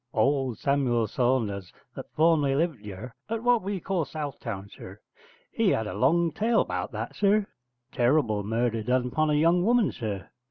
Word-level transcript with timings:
Old 0.15 0.57
Samuel 0.57 1.05
Saunders, 1.05 1.71
that 1.95 2.09
formerly 2.15 2.55
lived 2.55 2.79
yurr 2.83 3.11
at 3.29 3.43
what 3.43 3.61
we 3.61 3.79
call 3.79 4.03
South 4.03 4.39
town, 4.39 4.67
sir, 4.67 4.99
he 5.51 5.69
had 5.69 5.85
a 5.85 5.93
long 5.93 6.31
tale 6.31 6.65
'bout 6.65 6.91
that, 6.91 7.15
sir: 7.15 7.45
terrible 7.91 8.41
murder 8.43 8.81
done 8.81 9.11
'pon 9.11 9.29
a 9.29 9.35
young 9.35 9.63
woman, 9.63 9.91
sir. 9.91 10.27